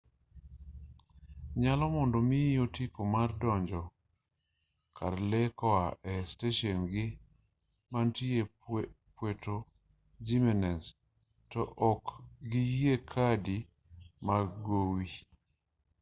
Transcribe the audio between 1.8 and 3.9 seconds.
mondo omiyi otiko mar donjo